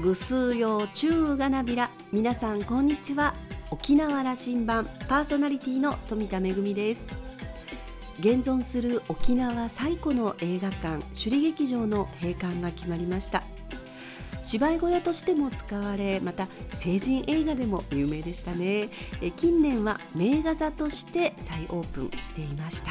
[0.00, 1.90] ぐすうようちゅうがなびら。
[2.10, 3.34] 皆さんこんにちは。
[3.70, 7.06] 沖縄羅針盤パーソナリティの富田恵です。
[8.18, 13.42] 現存する沖縄最古の映画館首里劇場の閉館が決まりました。
[14.42, 18.88] 芝居小屋としても使われまた成人映画でも有名でしたね。
[19.36, 22.90] 近年は名画座として再オープンしていました。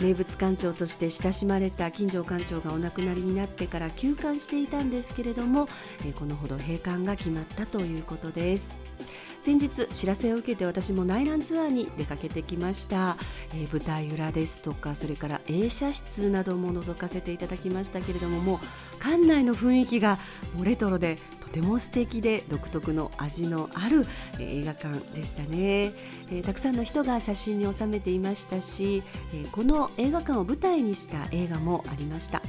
[0.00, 5.68] 名物館長として親しまれた金城館長がお亡くなりになってから休館していたんですけれども
[6.18, 8.76] このほど閉館が決まったということです。
[9.40, 13.16] 先日知らせを受けて私も内覧ツアーに出かけてきました、
[13.54, 20.18] えー、舞台裏ですとかそれから映写室なども覗かせていただきましたけれどももう館内の雰囲気が
[20.54, 24.04] もうレトロでとても素敵で独特の味のある
[24.40, 25.92] 映画館でしたね、
[26.30, 32.42] えー、たくさんの人が写真に収めていましたし、えー、この映画館を舞台にした映画もありました。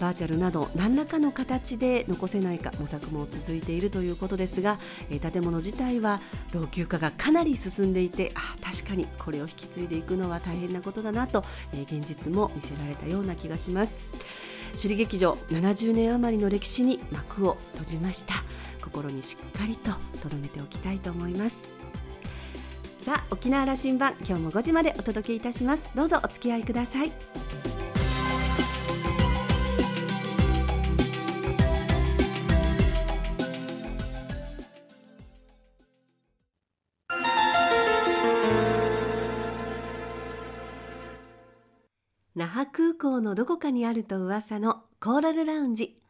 [0.00, 4.78] バーチャルなど何らかの形で残せないか模索も続いているということですが、
[5.10, 6.20] えー、建物自体は
[6.52, 14.00] 老朽化がかなり進んでいてあ確かにこれを引き継いでいくのは大変なことだなと、えー、現実も見せられたような気がします。
[14.72, 18.34] 首里劇場70年余りの歴史に幕を閉じました。
[18.82, 19.92] 心にしっかりと
[20.28, 21.68] 留めておきたいと思います。
[23.00, 25.94] さあ沖縄羅針盤今日も5時までお届けいたします。
[25.94, 27.73] どうぞお付き合いください。
[43.14, 46.00] 覇空港のどこかにあると噂のコーラルラウンジ。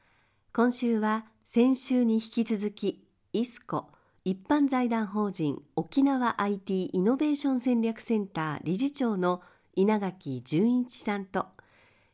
[0.53, 3.91] 今週は先週に引き続きイスコ
[4.25, 9.43] 一般財団法人沖縄 IT イノベーション戦略センター理事長の
[9.75, 11.47] 稲垣純一さんと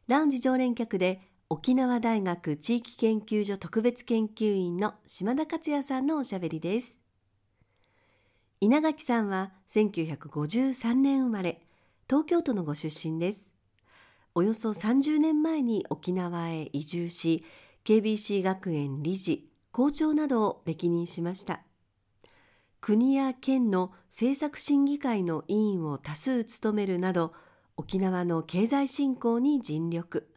[0.08, 6.98] ラウンジ常連客で沖縄大学地域研究所特別研究員の島田克也さんのおしゃべりです。
[8.60, 11.60] 稲垣さんは1953年生まれ
[12.08, 13.49] 東京都のご出身です。
[14.34, 17.44] およそ30年前に沖縄へ移住し
[17.84, 21.62] KBC 学園理事校長などを歴任しました。
[22.80, 27.34] 国や県の政策審議会の委員を多数務めるなど
[27.76, 30.28] 沖縄の経済振興に尽力。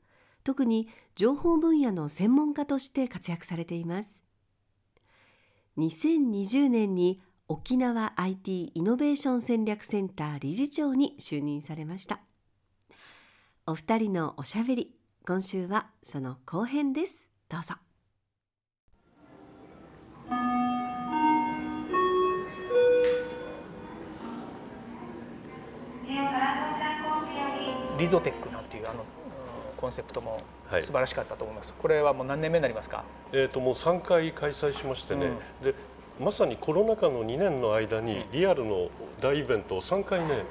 [0.44, 4.22] 特に情報分野の専門家として活躍されています。
[5.78, 12.22] 2020年に沖縄 IT イノベーション戦略センター理事長に就任されました。
[13.66, 14.92] お二人のおしゃべり。
[15.26, 17.32] 今週はその後編です。
[17.48, 17.76] どうぞ。
[27.98, 29.06] リゾテックなんていうあの
[29.78, 33.06] コンセプトも素晴らしかったと思います、はい、これはもう何年目になりますか？
[33.32, 35.28] えっ、ともう3回開催しましてね、
[35.62, 35.74] うん、で
[36.20, 38.90] まさにコロナ禍の2年の間にリアルの
[39.22, 40.44] 大イベントを3回ね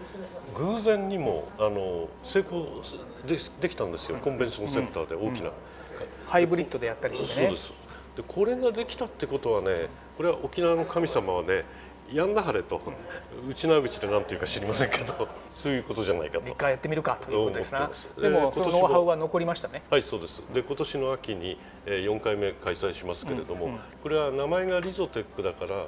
[0.56, 2.82] 偶然にもあの成功
[3.26, 5.50] でできたんですよ、コンベンションセンターで大きな、
[6.26, 7.46] ハイブリッドでやったりしてね。
[7.46, 7.72] そうです。
[8.16, 11.64] でこれができたってことはねこれは沖縄の神様はね
[12.14, 12.80] やんなはれと、
[13.48, 16.50] うちなうちで何ていうか知りませんけど そういうことじゃないかと。
[16.50, 17.90] 一回やってみるかということですな。
[18.20, 19.82] でもそのノウハウは残りましたね。
[19.90, 20.42] はいそうです。
[20.52, 25.86] で今年の秋に4回目開催しますけれども、うんうん、これは名前がリゾテックだから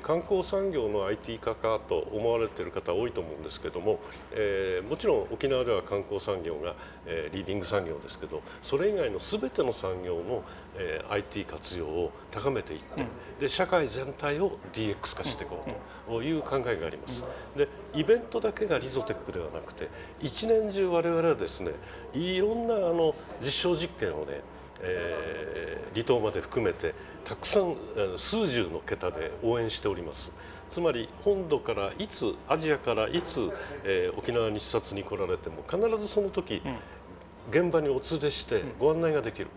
[0.00, 3.98] 観光産業の IT 化かと思われている方多いと思うんですけども、
[4.32, 6.74] えー、もちろん沖縄では観光産業が、
[7.06, 10.44] えー、リーディング産業ですけどそれ以外の全ての産業の、
[10.76, 13.08] えー、IT 活用を高めていって、うん、
[13.40, 15.64] で社会全体を DX 化していこ
[16.08, 17.24] うという考えがあります。
[17.56, 19.88] でイベントだけがリゾテックではなくて
[20.20, 21.72] 一年中我々はですね
[22.14, 24.40] いろんなあの実証実験をね
[24.84, 26.94] えー、離島まで含めて
[27.24, 27.76] たくさん
[28.18, 30.32] 数十の桁で応援しております。
[30.70, 33.50] つまり本土からいつアジアからいつ、
[33.84, 39.48] えー、沖縄に視察に来られても必ずその時、うん、現場にお連れしてご案内ができる、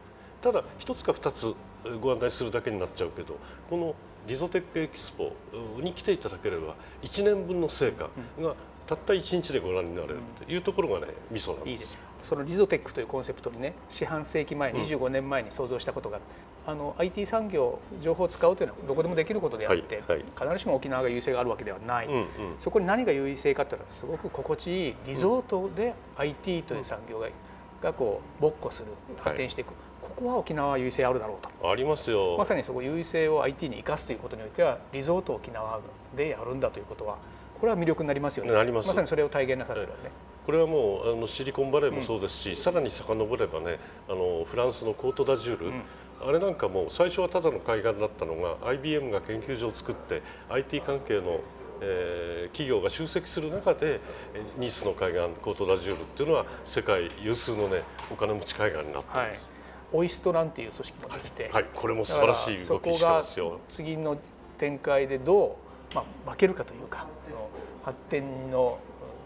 [0.45, 1.55] ただ一つか二つ
[1.99, 3.35] ご案内するだけになっちゃうけど
[3.67, 3.95] この
[4.27, 5.33] リゾテックエキスポ
[5.81, 8.53] に来ていただければ1年分の成果が
[8.85, 11.71] たった1日でご覧になれるというところがねミソなんです。
[11.71, 11.97] いいです。
[12.21, 16.19] そのリゾテックというコンセプトにね四半世紀前25年前に想像したことが
[16.67, 22.25] うん、あの IT 産業情報を使うというのはどこでもできることであって、はいはい、必ずしも沖縄が優位性があるわけではない、うんうん、
[22.59, 27.29] そこに何が優位性かというのはすごく心地いいリゾートで IT という産業が,、
[27.81, 29.69] がこう勃興する発展していく。
[29.69, 29.84] はい
[30.15, 31.69] ここは沖縄優位性あるだろうと。
[31.69, 32.37] ありますよ。
[32.37, 35.81] まさにそこ優位性を IT に生かすということにおいてはリゾート沖縄
[36.15, 37.17] でやるんだということは
[37.59, 38.53] これは魅力になりますよね。
[38.53, 38.87] なります。
[38.87, 40.11] まさにそれを体現なさってるわね、
[40.45, 51.41] これはもうあのシリコンバレーもそうですし、うん、さらに遡ればねあのフランスのコートダジュール、うん、ああれなんかも最初はただの海岸だったのが IBM が研究所を作って IT 関係の
[51.81, 53.99] えー、企業が集積する中で
[54.57, 59.37] ニースの海岸コートダジュールっていうのは世界有数のねお金持ち海岸になってます、はい、
[59.95, 63.59] オイストランっていう組織もできて、はい、はい、これも素晴らしい動きしてますよ。
[63.69, 64.17] 次の
[64.57, 65.57] 展開でど
[65.91, 67.07] う、まあ、負けるかというか
[67.83, 68.79] 発展の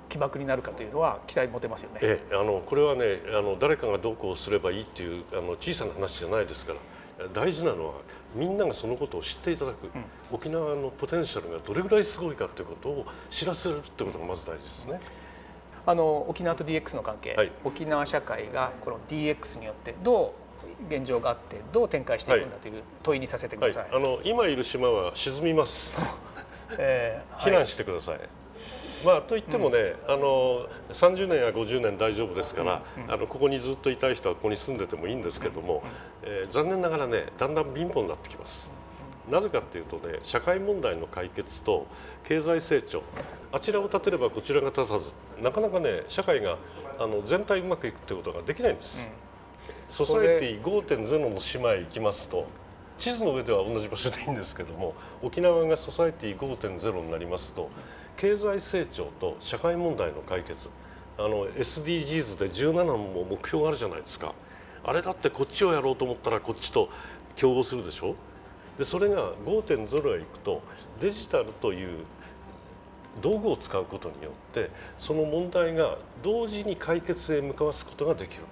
[0.09, 1.99] 起爆になるかというのは期待持てますよね。
[2.01, 6.73] えあのこれはねあの誰かがどうこうすればいいっていうあの小さな話じゃないですか
[7.19, 7.93] ら大事なのは
[8.35, 9.91] みんながそのことを知っていただく、うん、
[10.31, 14.99] 沖縄のポテンシャルがどれぐらいすごいかということを知らせるということがまず大事ですね。
[15.85, 20.48] あの沖縄と DX の関係、はい、沖縄社会がこの DX によってどう
[20.89, 23.83] 現状があってどう展開していくんだという問いにさせてください。
[23.83, 25.97] はいはい、あの今いる島は沈みます。
[26.77, 28.19] えー、避難してください。
[29.05, 35.83] まあ、といってもね、うん、あの30年や50年大丈夫ですから、うん、あのここにずっといたい人はここに住んでてもいいんですけども、
[36.23, 38.69] えー、残念ながらねだんだん貧乏になってきます。
[39.29, 41.87] なぜかっていうとね社会問題の解決と
[42.23, 43.03] 経済成長
[43.51, 46.57] あちらを立てればこちらが立たずなかなかね社会が
[46.99, 49.07] あの全体うまくいくってことができないんです。
[49.89, 52.47] ソサエティ5.0の島へ行きますと
[52.97, 57.69] 地図の上では同じ場所でいいんですけども沖縄がソサエティ5.0になりますと
[58.17, 60.69] 経済成長と社会問題の解決
[61.17, 64.33] あの SDGs で17の目標があるじゃないですか
[64.83, 66.89] あれだってこっちをやろうと思ったらこっちと
[67.35, 68.15] 競合するでしょ？
[68.77, 70.61] でそれが5.0へ行くと
[71.01, 72.05] デジタルという
[73.21, 78.43] 道具を使うことによってその問題が同時に解決へ向かわすことができる。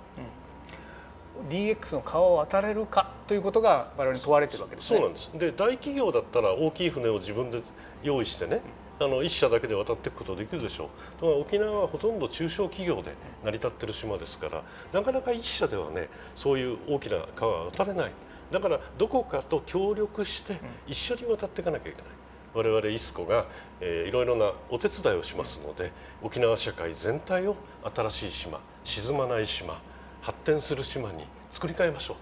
[1.41, 4.99] うん、DX の川を渡れるかということが我々に問われてるわけですね。
[4.99, 5.31] そうなんです。
[5.33, 7.61] で大企業だったら大きい船を自分で
[8.03, 8.61] 用意してね、
[8.99, 10.87] あの1社だけで渡っていくことできるでしょう
[11.19, 13.13] と沖縄はほとんど中小企業で
[13.43, 18.11] 成り立ってる島ですからなかなか1社ではねそういう大きな川は渡れない
[18.51, 22.11] だからどこかと協力して一緒に渡っていかなきゃいけない。
[22.53, 23.45] 我々イスコが、
[23.81, 25.91] えー、いろいろなお手伝いをしますので
[26.23, 27.55] 沖縄社会全体を
[27.93, 29.79] 新しい島沈まない島
[30.27, 32.17] 発展する島に作り変えましょ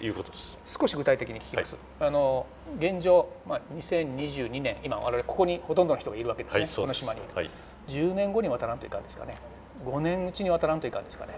[0.00, 0.56] ういうことです。
[0.64, 2.46] 少し具体的に聞きます、はい、あの
[2.78, 7.50] 現状、まあ、2022年今我々ここにほとんどの人がいるわけですね、はい、この島に、はい、
[7.88, 9.36] 10年後に渡らんといかんですかね。
[9.84, 11.34] 5年うちに渡らんといかんですかね。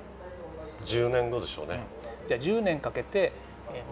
[0.85, 1.81] 10年後でしょうね、
[2.23, 3.33] うん、じゃあ10年かけて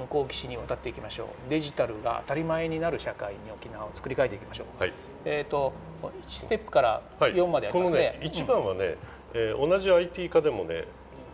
[0.02, 1.50] 向こう岸に渡っていきましょう。
[1.50, 4.92] デジタルが当たり前になる社会に沖縄を作り変えていきましょう、はい、
[5.24, 5.72] えっ、ー、と
[6.02, 8.96] 1ステップから4までありますね,、ね一番はね、うん、
[9.34, 10.84] えー、同じ IT 化でもね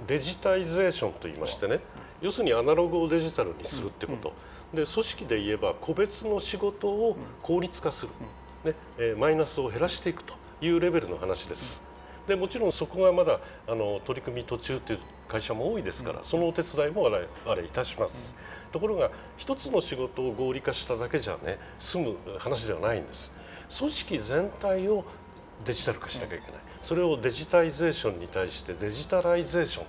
[0.07, 1.81] デジタイゼーションと言いましてね、
[2.21, 4.33] 要するにアナログをデジタルにするってこと、
[4.73, 8.11] で組織で言えば個別の仕事を効率化する、
[8.65, 11.83] ねえマイナスを減らしていくというレベルの話です。
[12.27, 14.99] でもちろんそこがまだあの取り組み途中という
[15.29, 18.35] 会社も多いですから、そのお手伝いもあれあれいたします。
[18.73, 23.33] ところが一つの仕事を合理化しただけじゃね済む話ではないんです。
[23.79, 25.05] 組織全体を
[25.65, 26.61] デジタル化しなきゃいけない。
[26.85, 29.87] それをデジタイゼーションに対してデジタライゼーション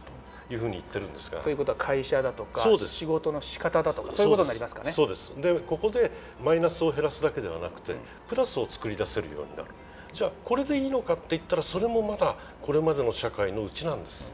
[0.47, 1.41] というふうに言ってるんですが。
[1.41, 4.91] ということは会社だとか仕事の仕方だとかそういうことになりますかね。
[4.93, 5.33] そうです。
[5.37, 6.09] でここで
[6.41, 7.99] マイナスを減らすだけではなくて、うん、
[8.29, 9.65] プラスを作り出せるようになる。
[10.13, 14.33] じゃあこれでいいのかって言ったらそれもまだこれまでの社会のうちなんです、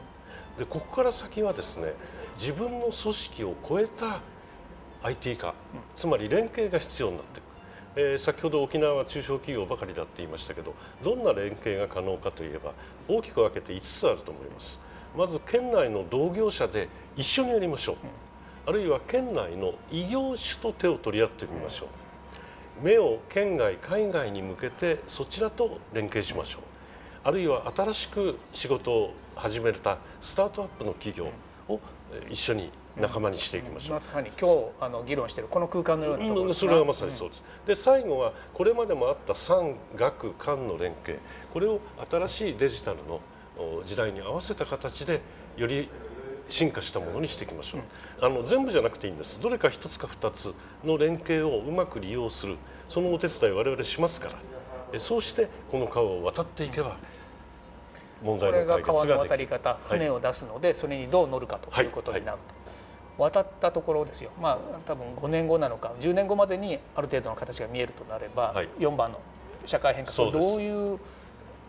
[0.60, 1.96] でここから先はですね
[2.38, 4.20] 自分の組織を超えた
[5.02, 5.56] IT 化、
[5.96, 7.46] つまり連携が必要になっていく
[7.96, 12.74] えー、先ほど沖縄は中小企業ばかりだって言いましたけどどんな連携が可能かといえば
[13.08, 14.80] 大きく分けて5つあると思います。
[15.18, 17.96] まず県内の同業者で一緒にやりましょう、
[18.66, 21.88] あるいは県内の異業種と手を取り合ってみましょう。
[22.82, 26.62] 目を県外海外に向けてそちらと連携しましょう。
[27.24, 31.28] あるいは新しく仕事を始めたスタートアップの企業
[31.68, 31.80] を
[32.30, 41.20] 一緒に仲間にしていきましょう、まさに今日あの議論しているこの空間のようなところそれはまさにそうです、で最後はこれまでもあった産学官の連携。
[41.54, 41.80] これを
[42.10, 43.22] 新しいデジタルの
[43.86, 45.22] 時代に合わせた形で
[45.58, 45.90] より
[46.50, 47.82] 進化したものにしていきましょう、
[48.20, 49.42] うん、あの全部じゃなくていいんです。
[49.42, 52.58] どれか一つか二つの連携をうまく利用する。
[52.90, 54.30] そのお手伝い我々しますか
[54.94, 55.00] ら。
[55.00, 56.98] そうしてこの川を渡っていけば
[58.22, 58.84] 問題の解決ができる。
[58.84, 62.61] これが川の渡り方船を出すので、はい、それにどう乗るかということになると、はいはい、
[63.22, 64.32] 渡ったところですよ。
[64.42, 69.20] まあ多分5年後なのか10年後までにある程度の形が見えるとなれば、はい、4番の
[69.66, 71.00] 社会変革どういう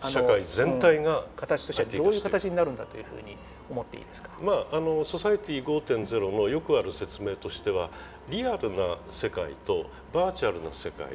[0.09, 3.37] 社会全体が、うん、形としてはどういう形になるんだというふうに
[3.71, 7.91] 思っていいですか、まあ、あのソサエティ5.0のよくある説明としては
[8.29, 11.07] リアルな世界とバーチャルな世界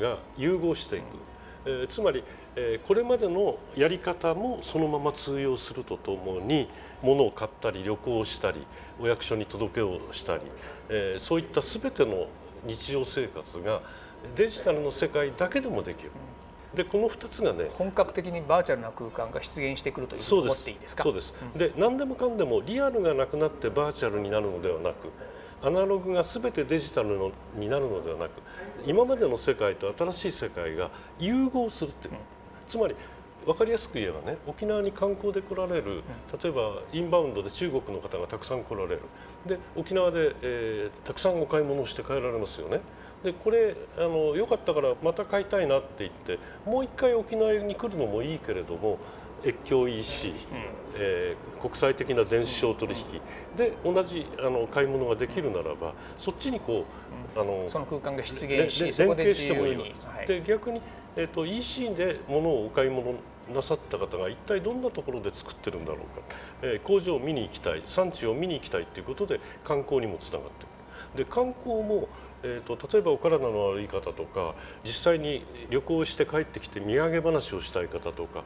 [0.00, 2.22] が融合していく、うん、えー、つまり
[2.56, 6.68] えー、これまでのやり方もそのまま通用するとともに
[7.04, 8.66] 物を買ったり旅行をしたり
[9.00, 10.42] お役所に届けをしたり、
[10.88, 12.26] えー、そういった全ての
[12.66, 13.82] 日常生活が
[14.36, 16.10] デジタルの世界だけでもできる。
[16.74, 21.04] でこの2つがね本格的にバーチャルな空間が出現してくるというふうに思っていいですか？
[21.04, 25.08] そうです、うん、で何でもかんでもリアルがなくなってバーチャルになるのではなく
[25.62, 28.32] アナログが全てデジタルのになるのではなく
[28.86, 32.18] 今までの世界と新しい世界が融合するっていう、うん、
[32.66, 32.96] つまり
[33.44, 36.02] 分かりやすく言えばね沖縄に観光で来られる
[36.42, 39.00] 例えばインバウンドで中国の方がたくさん来られる。
[39.46, 42.80] で沖縄で、えー、たくさんお買い物をして帰られますよね。
[43.22, 48.98] でこれあのよかったからまた買いたいなって言ってもう一回沖縄に来るのもいいけれども
[49.44, 50.34] 越境 EC、うん、
[50.96, 53.20] えー、国際的な電子商取引。
[53.56, 56.84] で同じあの買い物ができるならばそっちにこ
[57.36, 59.84] う、あのその空間が出現しそこでしてもいい、は
[60.24, 60.80] い、で逆に、
[61.16, 63.14] えーと、EC で物をお買い物
[63.52, 67.82] なさった方が一体どんなところで作ってるんだろうか、えー、工場を見に行きたい。
[67.86, 71.24] 産地を見に行きたいということで観光にもつながってくる。
[71.24, 72.08] で観光も
[72.46, 78.44] えーと、例えばお体の悪い方とか実際に旅行して帰ってきて土産話をしたい方とか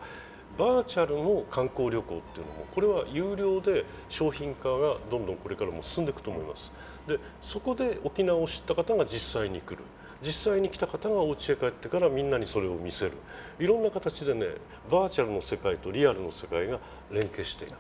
[0.57, 6.73] バーチャルの観光旅行っていうのもこれは有料で商品化がどんどんこれからも進んでいくと思います。
[7.09, 9.79] でそこで沖縄を知った方が実際に来る。
[10.23, 13.13] 実際に来た方がお家へ帰ってからみんなにそれを見せる。
[13.59, 14.47] いろんな形でね
[14.91, 16.79] バーチャルの世界とリアルの世界が
[17.11, 17.75] 連携していく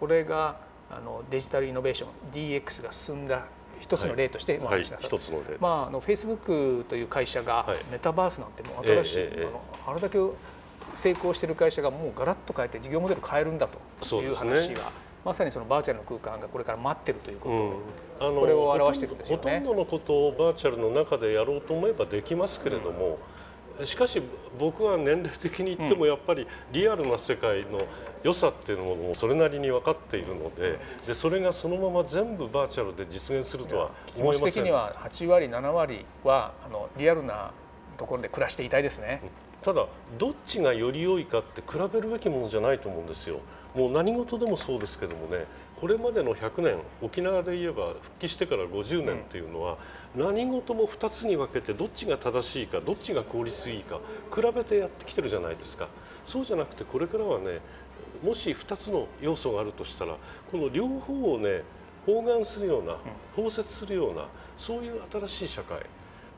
[0.00, 0.56] これが
[0.90, 3.46] あのデジタルイノベーション DX が進んだ
[3.80, 4.58] 一つの例として
[5.60, 9.62] まああのフェイスブックという会社がメタバースなんてもう新しい、えー、あの
[9.92, 10.18] あれだけ
[10.94, 13.68] 成功している会社がもうガラッと変えて事業モデル変えるんだ
[14.00, 14.80] という話が、ね、
[15.24, 17.82] まさにそのバーチャルの空間がこれから待ってるというこ
[18.20, 19.42] と、うん、これを表していくんですよね。
[19.42, 23.18] ほとんどのことをバーチャルの中でやろうと思えばできますけれども、
[23.80, 24.22] うん、しかし
[24.58, 27.86] 僕は年齢的に言ってもやっぱりリアルな世界の
[28.22, 37.50] 良さっていうものもそれなりに分かっているのででそれがそのまま全部バーチャルで実現するとは思いません的には8割7割はあのリアルな
[37.96, 39.20] ところで暮らしていたいですね。
[39.64, 39.86] ただ
[40.18, 43.40] どっちがより良いかって比べるべきものじゃないと思うんですよ。
[43.74, 45.46] もう何事でもそうですけどもね
[45.80, 49.78] これまでの100年沖縄で言えば復帰してから50年っていうのは、
[50.14, 53.98] 何事も2つに分けてどっちが正しいかどっちが効率いいか
[54.32, 55.88] 比べてやってきてるじゃないですか
[56.24, 57.58] そうじゃなくてこれからはね
[58.22, 60.16] もし2つの要素があるとしたら
[60.52, 61.62] この両方をね
[62.06, 62.96] 包含するような
[63.34, 65.80] 包摂するようなそういう新しい社会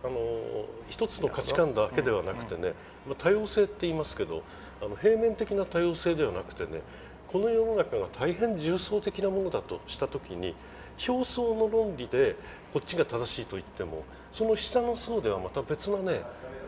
[0.07, 2.75] あの一つの価値観だけではなくてね、
[3.07, 4.45] まあ、多様性って言いますけど
[4.81, 6.83] あの平面的な多様性ではなくてね
[7.27, 10.55] この世の中が大変重層的なものだとした時に
[11.09, 12.37] 表層の論理で
[12.73, 16.23] こっちが正しいと言ってもその下の層ではまた別なね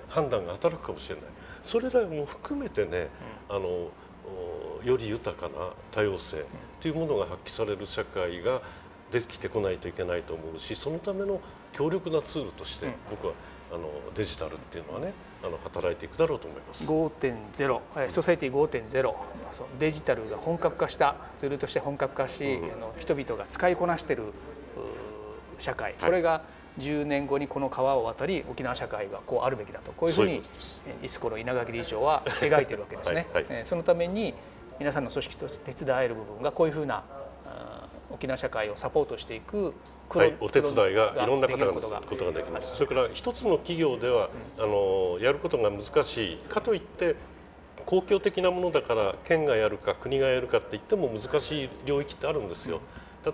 [0.09, 1.25] 判断が働くかもしれない。
[1.63, 3.09] それらも含めてね、
[3.49, 3.91] あの
[4.85, 6.45] より豊かな多様性
[6.81, 8.63] というものが発揮される社会が
[9.11, 11.41] できてこないといけないと思うしそのための
[11.73, 13.33] 強力なツールとして僕は
[13.73, 15.13] あのデジタルっていうのはね
[15.45, 16.87] あの働いていくだろうと思います。
[16.87, 19.15] 5.0ソサイティ5.0
[19.79, 24.25] デジタルが本格化したツールとして本格化し、うん、あの人々が使いこなしている
[25.59, 26.43] 社会、これが
[26.79, 29.93] 10年後にこの川を渡り沖縄社会がこうあるべきだと。
[29.93, 30.43] こういうふうに
[31.03, 33.27] イスコの稲垣理事長は 描いてるわけですね。
[33.33, 34.35] はいはい、そのために
[34.79, 37.03] 皆さんの組織として手伝える部分がこういうふうな
[38.11, 39.75] 沖縄社会をサポートしていく
[40.11, 42.75] はい、お手伝いがいろんな方がことができます。
[42.77, 46.37] それから一つの企業では、うん、あのやることが難しい。
[46.49, 47.15] かといって
[47.85, 52.81] 公共的なものだから県がやるか国がやるかって言っても難しい領域ってあるんですよ。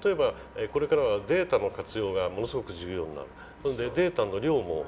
[0.02, 0.34] 例えば
[0.72, 3.26] これからはデータの活用がものすごく重要になる。
[3.62, 4.84] それでデータの量も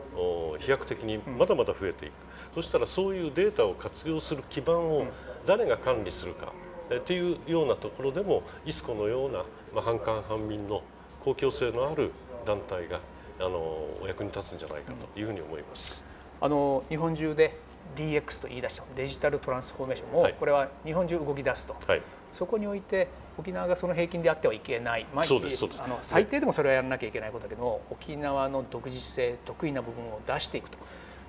[0.58, 2.12] 飛躍的にまだまだ増えていく、
[2.54, 5.06] そしたらそういうデータを活用する基盤を
[5.46, 6.52] 誰が管理するか
[6.94, 10.82] っていうようなところでもイスコのような、まあ、半官半民の
[11.26, 12.12] 公共性のある
[12.44, 13.00] 団体が
[13.40, 13.58] あの
[14.00, 16.04] お役に立つんじゃないかというふうに思います。
[16.40, 17.58] あの日本中で
[17.96, 22.02] DX と言い出したデジタルトランスフォーメーションも、はい、これは日本中動き出すと、はい、
[22.32, 30.78] そこにおいて沖縄がその平均であってはいけない、まあ、あの最低でもそれはやらなきゃいけないことだけど沖縄の独自性得意な部分を出していくと。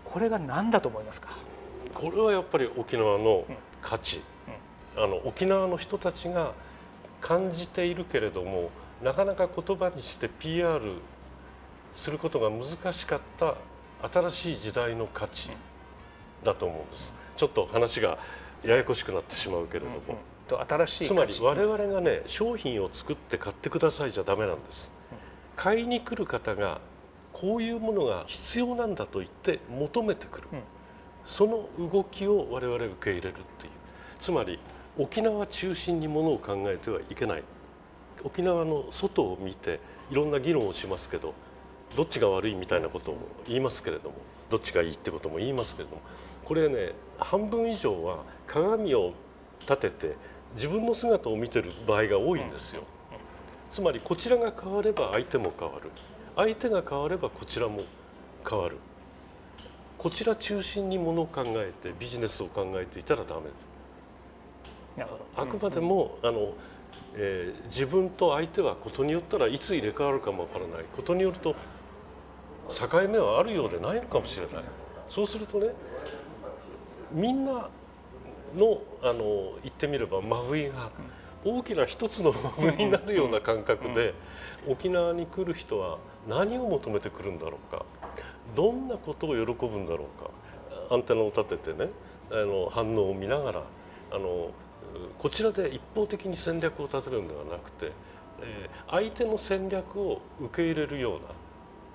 [0.05, 1.29] これが何だと思いますか？
[1.95, 3.45] これはやっぱり沖縄の
[3.81, 4.21] 価値、
[4.95, 6.53] うんうん、あの沖縄の人たちが
[7.19, 8.69] 感じているけれども
[9.01, 10.81] なかなか言葉にして PR
[11.95, 13.55] することが難しかった
[14.11, 15.49] 新しい時代の価値
[16.43, 17.13] だと思うんです。
[17.35, 18.17] ちょっと話が
[18.63, 24.91] ややこしくなってしまうけれども、うんうん、新しいつまり我々がね商品を作って買ってくださいじゃダメなんです。
[25.55, 26.79] 買いに来る方が
[27.33, 30.59] こういうものが必要なんだと言って求めてくる、うん、
[31.25, 33.71] その動きを我々受け入れるっていう。
[34.19, 34.59] つまり
[34.97, 37.43] 沖縄中心にものを考えてはいけない
[38.23, 39.79] 沖縄の外を見て
[40.11, 41.33] いろんな議論をしますけど
[41.95, 44.15] どっちが悪いみたいなことも言いますけれども
[44.49, 46.01] どっちがいいってことも言いますけれども
[46.45, 49.13] これね半分以上は鏡を
[49.61, 50.15] 立てて
[50.55, 52.83] 自分の姿を見てる場合が多いんですよ。
[53.69, 55.91] つまりこちらが変われば相手も変わる。
[56.35, 57.81] 相手が変わればこちらも
[58.49, 58.77] 変わる。
[59.97, 63.41] こちら中心にものを考えてビジネスを考えていたらダメ。
[65.35, 66.53] あくまでも、あの
[67.15, 70.85] えー、自分と相手はことによったらいつ入れ替わるかもわからない。
[70.95, 71.55] ことによると
[72.69, 74.63] 境目はあるようでないのかもしれない。
[75.09, 75.69] そうするとね
[77.11, 77.69] みんな
[78.55, 80.91] のあの言ってみれば真冬が
[81.45, 84.13] 大きな一つの真冬になるような感覚で
[84.67, 87.85] 沖縄に来る人は何を求めてくるんだろうか。
[88.55, 90.29] どんなことを喜ぶんだろうか。
[90.89, 91.89] アンテナを立ててね
[92.31, 93.63] あの反応を見ながら
[94.11, 94.51] あの
[95.19, 97.91] こちらで一方的に戦略を立てるんではなくて、
[98.41, 101.19] えー、相手の戦略を受け入れるような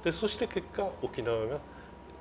[0.04, 1.58] でそして結果沖縄が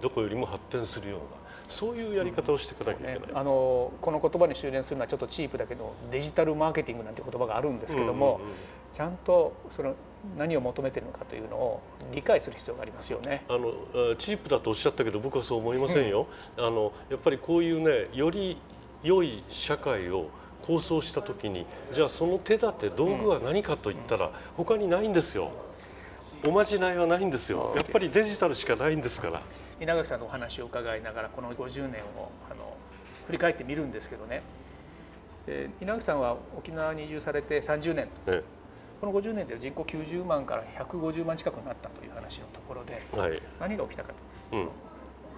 [0.01, 8.56] どこよりも発展するようなそういうやり方をしていかなきゃいけない、うんね、あのこの言葉に修練するのはちょっとチープだけどデジタルマーケティングなんて言葉があるんですけども、うんうんうん、
[8.94, 9.96] ちゃんとその
[10.38, 11.82] 何を求めてるのかというのを
[12.13, 13.44] 理解する必要がありますよね。
[13.50, 16.28] あのチープだとおっしゃったけど僕はそう思いませんよ。
[16.58, 18.58] あのやっぱりこういうねより
[19.01, 20.28] 良い社会を
[20.65, 25.51] 構想した時にじゃあその手立て道具は何かといったら他にないんですよ。
[26.46, 27.74] おまじないはないんですよ。
[27.75, 29.41] やっぱりデジタルしかないんですから。
[29.80, 32.75] 稲垣さんのお話を伺いながらこの50年をあの
[33.27, 34.41] 振り返ってみるんですけどね。
[35.80, 38.08] 稲垣さんは沖縄に移住されて30年。
[38.27, 38.62] ええ
[39.01, 44.13] この50年で人口90万から150万近くになったという話のところで、はい、何が起きたか
[44.51, 44.70] と、うん、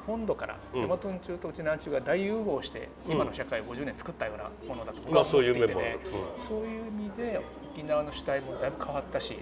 [0.05, 5.97] 本土から大和中と内南中が大融合して今の社会を50年作ったようなものだと僕は思っていてね、
[6.37, 7.41] そういう意味で
[7.73, 9.37] 沖縄の主体もだいぶ変わったし、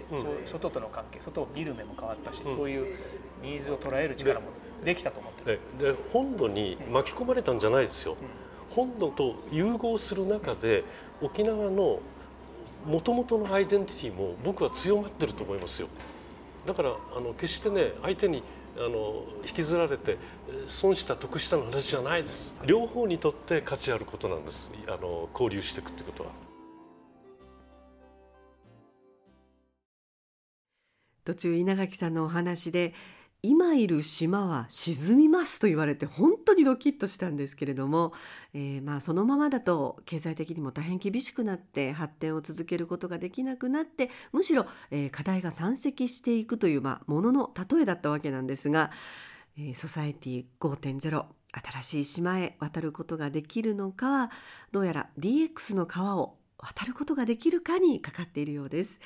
[0.46, 2.96] 外との関係外を見る目も変わったし、うん、そういう
[3.42, 4.48] ニーズを捉える力も
[4.84, 8.16] できたと思ってで本土に巻き込まれたんじゃないですよ。
[8.70, 10.84] 本土と融合する中で
[11.22, 12.00] 沖縄の
[12.86, 15.88] もともとのアイデンティティも僕は強まってると思いますよ。
[16.66, 18.44] だからあの決してね相手に
[18.78, 20.18] あの引きずられて
[20.68, 26.30] 損した得したの話じゃないです両方にとって価値あることなんですあの交流していくってことは。
[31.24, 32.94] 途中稲垣さんのお話で
[33.44, 38.14] 今いる島は沈みますと言われて本当にドキッとしたんですけれども、
[38.54, 48.92] えー、まあそのままだと経済的にも大変厳しくなって発展を続けることができなくなってむしろ、えー、課題が山積していくという、まあ、ものの例えだったわけなんですが、
[49.58, 54.32] えー、ソサエティ5.0新しい島へ渡ることができるのかは
[54.72, 59.00] どうやら DX の川を渡ることができるかにかかっているようです。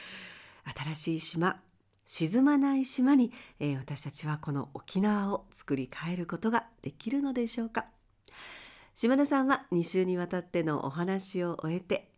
[0.66, 1.62] 新しい島
[2.06, 7.86] 沈まない島に、えー、私たちはこの沖縄を作り変えることができるのでしょうか。
[8.94, 12.10] 島田さんは2週にわたってのお話を終えて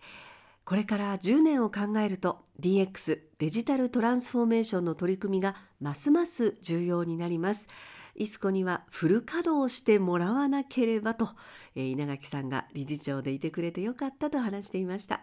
[0.68, 7.68] これから10年を考えると DX デジタルトランスフォーメーションの取り組みがますます重要になります。
[8.16, 11.30] イスコにはフル稼働してもらわなければと、
[11.76, 15.22] えー、稲垣さんが理事長でいてくれてよかったと話していました。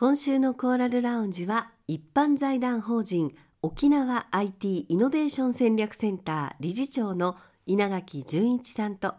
[0.00, 9.16] 今週のコーラルラウンジは一般財団法人沖縄 IT イノベーション戦略センター理事長の稲垣淳一さんと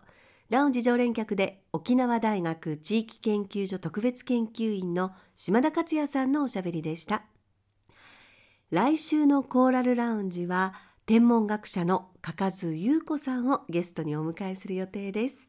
[0.48, 7.24] ラウンジ常連客で沖縄大学地域研究所特別研究員の島田克也さんのおしゃべりでした。
[8.72, 15.49] 来週のコーラルラウンジは天文学者の加賀津優子さんをゲストにお迎えする予定です。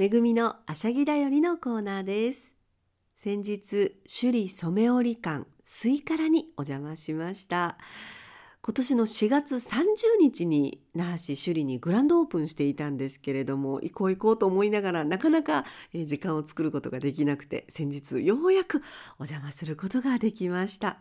[0.00, 2.54] めぐみのあしゃぎだよりのコーナーです。
[3.16, 7.76] 先日首里染織館スイカラにお邪魔しました。
[8.62, 9.86] 今年の4月30
[10.20, 18.82] 日に那覇市首里にグランドオープンしていたんですけれども行こう行こうと思いながらなかなか時間を作ることができなくて先日ようやく
[19.18, 20.98] お邪魔することができました、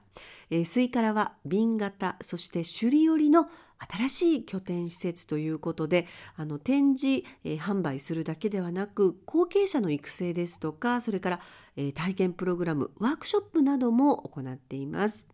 [0.49, 11.39] えー、スイカラは瓶型そして首里織の新しい拠点施設ということであの展示、えー、販売するだけではなく後継者の育成ですとかそれから、
[11.75, 15.27] えー、体験プログラムワークショップなども行っています。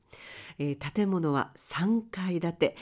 [0.60, 2.78] えー、建物は3階建て、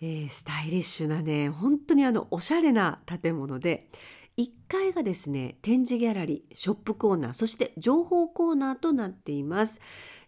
[0.00, 3.88] えー、スタイリッシュなね本当にあのおしゃれな建物で
[4.36, 9.80] 1階がですね展示ギャラリーショップコーナーそして情報コーナーとなっています、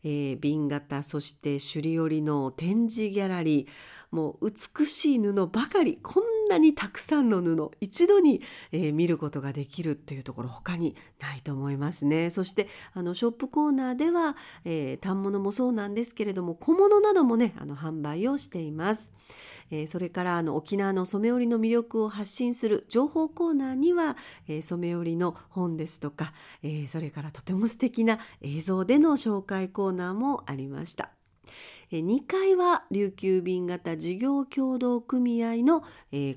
[0.02, 3.66] えー、瓶型そして首里織の展示ギャラリー。
[4.10, 19.10] もう美しい布ばかりこんなにたくさんの布一度に、えー、見ることができるっていうところ他にないと思いますねそしてあのショップコーナーでは、えー、反物もそうなんですけれども小物などもねあの販売をしています。
[19.70, 24.16] えー、それからあの沖縄の染め織りの魅力を発信する情報コーナーには、
[24.48, 26.32] えー、染め織りの本ですとか、
[26.64, 31.19] えー、それからとても素敵な映像での紹介コーナーもありました。
[31.98, 35.82] 2階は琉球便型事業協同組合の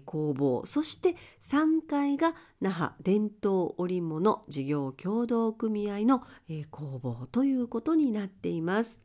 [0.06, 6.24] 工房そして3階が那覇伝統織物事業協同組合の
[6.72, 9.04] 工房ということになっています。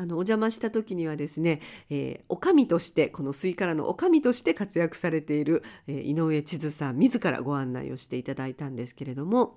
[0.00, 9.56] あのお邪魔した時にはですね、えー、おかみとしてこのスイカラのおかみとして活躍されている、えー、井上千鶴さん自らご案内をしていただいたんですけれども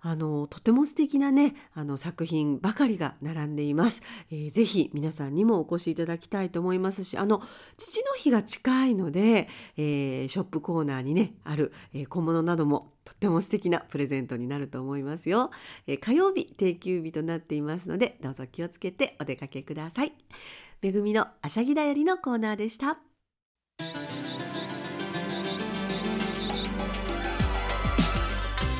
[0.00, 7.42] あのとても素敵なねあの作品ばかりが並んでいます、えー、ぜひ皆さんにもお越しいただきたいと思いますしあの
[7.76, 15.50] 父の日が近いので、えー、ショップコーナーにねある、え、小物などもとっても素敵なプレゼントになると思いますよ、
[15.86, 20.12] えー、火曜日定休日となっていますのでどうぞ気をつけてお出かけください。
[20.82, 23.15] めぐみのあしゃぎだよりのコーナーでした。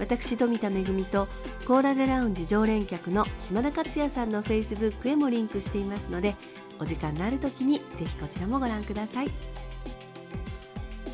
[0.00, 1.28] 私富田恵と
[1.66, 6.34] コーラルラウンジ常連客の島田克也さんのフェイスブックへもリンクしていますので
[6.80, 9.28] お時間のある時にぜひこちらもご覧ください。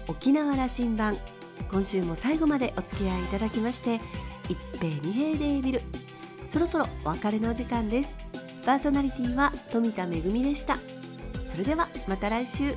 [0.07, 1.16] 沖縄羅針盤
[1.68, 4.01] 今週も最後までお付き合いいただきまして
[4.49, 5.83] 一平二平デービル。
[6.46, 8.14] そろそろお別れの時間です。
[8.64, 10.77] パーソナリティは富田恵でした。
[11.51, 12.72] それではまた来週。